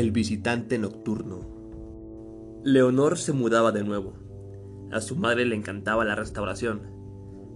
El 0.00 0.12
visitante 0.12 0.78
nocturno. 0.78 1.40
Leonor 2.64 3.18
se 3.18 3.34
mudaba 3.34 3.70
de 3.70 3.84
nuevo. 3.84 4.14
A 4.90 5.02
su 5.02 5.14
madre 5.14 5.44
le 5.44 5.54
encantaba 5.54 6.06
la 6.06 6.14
restauración, 6.14 6.80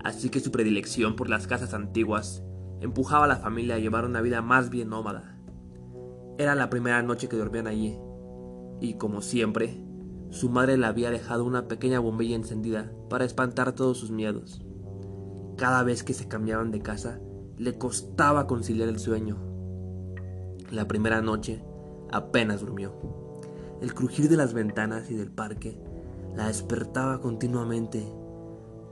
así 0.05 0.29
que 0.29 0.41
su 0.41 0.51
predilección 0.51 1.17
por 1.17 1.31
las 1.31 1.47
casas 1.47 1.73
antiguas 1.73 2.45
empujaba 2.83 3.25
a 3.25 3.29
la 3.29 3.37
familia 3.37 3.77
a 3.77 3.79
llevar 3.79 4.05
una 4.05 4.21
vida 4.21 4.43
más 4.43 4.69
bien 4.69 4.91
nómada. 4.91 5.41
Era 6.37 6.55
la 6.55 6.69
primera 6.69 7.03
noche 7.03 7.31
que 7.31 7.39
dormían 7.39 7.67
allí, 7.67 7.97
y 8.79 8.99
como 8.99 9.23
siempre, 9.23 9.83
su 10.29 10.51
madre 10.51 10.77
le 10.77 10.85
había 10.85 11.11
dejado 11.11 11.47
una 11.47 11.67
pequeña 11.67 11.99
bombilla 11.99 12.37
encendida 12.37 12.93
para 13.09 13.25
espantar 13.25 13.73
todos 13.73 13.97
sus 13.97 14.11
miedos. 14.11 14.63
Cada 15.57 15.83
vez 15.83 16.05
que 16.05 16.13
se 16.13 16.29
cambiaban 16.29 16.73
de 16.73 16.83
casa, 16.83 17.23
le 17.57 17.79
costaba 17.79 18.47
conciliar 18.47 18.91
el 18.91 18.99
sueño. 18.99 19.39
La 20.71 20.87
primera 20.87 21.23
noche, 21.23 21.65
apenas 22.15 22.61
durmió. 22.61 22.93
El 23.81 23.93
crujir 23.93 24.29
de 24.29 24.37
las 24.37 24.55
ventanas 24.55 25.11
y 25.11 25.15
del 25.15 25.31
parque 25.31 25.77
la 26.37 26.47
despertaba 26.47 27.21
continuamente. 27.21 28.07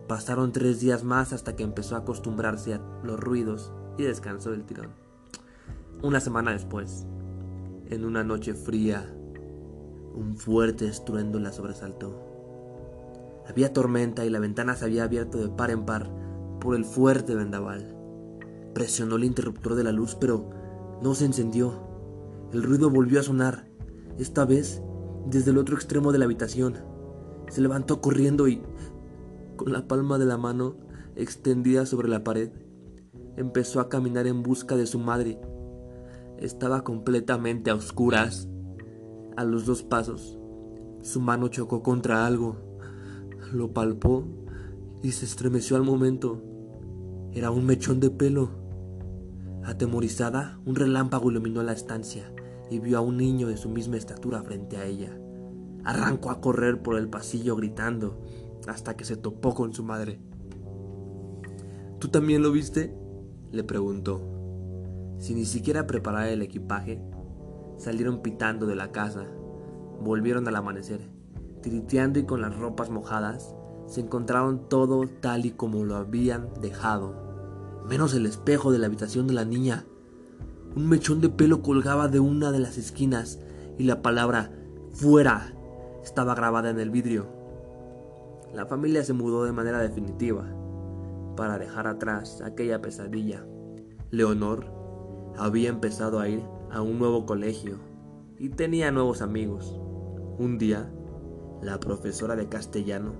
Pasaron 0.08 0.52
tres 0.52 0.80
días 0.80 1.04
más 1.04 1.32
hasta 1.32 1.56
que 1.56 1.62
empezó 1.62 1.94
a 1.94 2.00
acostumbrarse 2.00 2.74
a 2.74 2.80
los 3.02 3.18
ruidos 3.18 3.72
y 3.96 4.02
descansó 4.02 4.50
del 4.50 4.64
tirón. 4.64 4.90
Una 6.02 6.20
semana 6.20 6.50
después, 6.50 7.06
en 7.88 8.04
una 8.04 8.24
noche 8.24 8.54
fría, 8.54 9.06
un 10.14 10.36
fuerte 10.36 10.88
estruendo 10.88 11.38
la 11.38 11.52
sobresaltó. 11.52 12.32
Había 13.48 13.72
tormenta 13.72 14.24
y 14.24 14.30
la 14.30 14.40
ventana 14.40 14.74
se 14.74 14.84
había 14.84 15.04
abierto 15.04 15.38
de 15.38 15.48
par 15.48 15.70
en 15.70 15.84
par 15.84 16.10
por 16.60 16.74
el 16.74 16.84
fuerte 16.84 17.34
vendaval. 17.34 17.96
Presionó 18.74 19.16
el 19.16 19.24
interruptor 19.24 19.76
de 19.76 19.84
la 19.84 19.92
luz, 19.92 20.16
pero 20.16 20.50
no 21.02 21.14
se 21.14 21.24
encendió. 21.24 21.91
El 22.52 22.62
ruido 22.62 22.90
volvió 22.90 23.18
a 23.18 23.22
sonar, 23.22 23.64
esta 24.18 24.44
vez 24.44 24.82
desde 25.26 25.52
el 25.52 25.56
otro 25.56 25.74
extremo 25.74 26.12
de 26.12 26.18
la 26.18 26.26
habitación. 26.26 26.74
Se 27.48 27.62
levantó 27.62 28.02
corriendo 28.02 28.46
y, 28.46 28.62
con 29.56 29.72
la 29.72 29.88
palma 29.88 30.18
de 30.18 30.26
la 30.26 30.36
mano 30.36 30.76
extendida 31.16 31.86
sobre 31.86 32.08
la 32.08 32.24
pared, 32.24 32.50
empezó 33.38 33.80
a 33.80 33.88
caminar 33.88 34.26
en 34.26 34.42
busca 34.42 34.76
de 34.76 34.86
su 34.86 34.98
madre. 34.98 35.40
Estaba 36.36 36.84
completamente 36.84 37.70
a 37.70 37.74
oscuras. 37.74 38.50
A 39.34 39.44
los 39.44 39.64
dos 39.64 39.82
pasos, 39.82 40.38
su 41.00 41.22
mano 41.22 41.48
chocó 41.48 41.82
contra 41.82 42.26
algo. 42.26 42.58
Lo 43.50 43.72
palpó 43.72 44.26
y 45.02 45.12
se 45.12 45.24
estremeció 45.24 45.76
al 45.76 45.84
momento. 45.84 46.42
Era 47.32 47.50
un 47.50 47.64
mechón 47.64 47.98
de 47.98 48.10
pelo. 48.10 48.50
Atemorizada, 49.64 50.60
un 50.66 50.74
relámpago 50.74 51.30
iluminó 51.30 51.62
la 51.62 51.72
estancia 51.72 52.30
y 52.72 52.78
vio 52.78 52.96
a 52.96 53.02
un 53.02 53.18
niño 53.18 53.48
de 53.48 53.58
su 53.58 53.68
misma 53.68 53.98
estatura 53.98 54.42
frente 54.42 54.78
a 54.78 54.86
ella. 54.86 55.14
Arrancó 55.84 56.30
a 56.30 56.40
correr 56.40 56.80
por 56.82 56.96
el 56.96 57.08
pasillo 57.08 57.54
gritando 57.54 58.18
hasta 58.66 58.96
que 58.96 59.04
se 59.04 59.16
topó 59.16 59.54
con 59.54 59.74
su 59.74 59.84
madre. 59.84 60.20
¿Tú 61.98 62.08
también 62.08 62.42
lo 62.42 62.50
viste? 62.50 62.96
le 63.50 63.62
preguntó. 63.62 64.22
Sin 65.18 65.36
ni 65.36 65.44
siquiera 65.44 65.86
preparar 65.86 66.28
el 66.28 66.40
equipaje, 66.40 67.02
salieron 67.76 68.22
pitando 68.22 68.66
de 68.66 68.74
la 68.74 68.90
casa. 68.90 69.26
Volvieron 70.00 70.48
al 70.48 70.56
amanecer. 70.56 71.10
Tiriteando 71.62 72.18
y 72.18 72.24
con 72.24 72.40
las 72.40 72.56
ropas 72.56 72.88
mojadas, 72.88 73.54
se 73.86 74.00
encontraron 74.00 74.68
todo 74.68 75.06
tal 75.20 75.44
y 75.44 75.50
como 75.50 75.84
lo 75.84 75.96
habían 75.96 76.48
dejado, 76.60 77.82
menos 77.86 78.14
el 78.14 78.24
espejo 78.24 78.72
de 78.72 78.78
la 78.78 78.86
habitación 78.86 79.26
de 79.26 79.34
la 79.34 79.44
niña. 79.44 79.84
Un 80.74 80.88
mechón 80.88 81.20
de 81.20 81.28
pelo 81.28 81.60
colgaba 81.60 82.08
de 82.08 82.18
una 82.18 82.50
de 82.50 82.58
las 82.58 82.78
esquinas 82.78 83.38
y 83.78 83.84
la 83.84 84.00
palabra 84.00 84.50
fuera 84.92 85.52
estaba 86.02 86.34
grabada 86.34 86.70
en 86.70 86.80
el 86.80 86.90
vidrio. 86.90 87.26
La 88.54 88.64
familia 88.64 89.04
se 89.04 89.12
mudó 89.12 89.44
de 89.44 89.52
manera 89.52 89.80
definitiva 89.80 90.46
para 91.36 91.58
dejar 91.58 91.86
atrás 91.86 92.40
aquella 92.40 92.80
pesadilla. 92.80 93.44
Leonor 94.10 94.66
había 95.36 95.68
empezado 95.68 96.20
a 96.20 96.28
ir 96.28 96.42
a 96.70 96.80
un 96.80 96.98
nuevo 96.98 97.26
colegio 97.26 97.76
y 98.38 98.48
tenía 98.48 98.90
nuevos 98.90 99.20
amigos. 99.20 99.78
Un 100.38 100.56
día, 100.56 100.90
la 101.62 101.80
profesora 101.80 102.34
de 102.34 102.48
castellano 102.48 103.12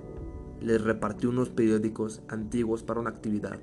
les 0.59 0.81
repartió 0.81 1.29
unos 1.29 1.49
periódicos 1.49 2.23
antiguos 2.29 2.81
para 2.81 2.99
una 2.99 3.11
actividad. 3.11 3.59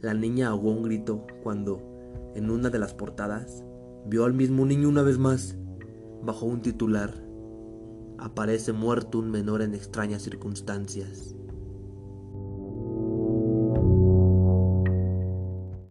La 0.00 0.14
niña 0.14 0.48
ahogó 0.48 0.70
un 0.70 0.82
grito 0.84 1.26
cuando 1.42 1.91
en 2.34 2.50
una 2.50 2.70
de 2.70 2.78
las 2.78 2.94
portadas, 2.94 3.64
vio 4.06 4.24
al 4.24 4.34
mismo 4.34 4.64
niño 4.66 4.88
una 4.88 5.02
vez 5.02 5.18
más, 5.18 5.56
bajo 6.22 6.46
un 6.46 6.62
titular. 6.62 7.14
Aparece 8.18 8.72
muerto 8.72 9.18
un 9.18 9.30
menor 9.30 9.62
en 9.62 9.74
extrañas 9.74 10.22
circunstancias. 10.22 11.34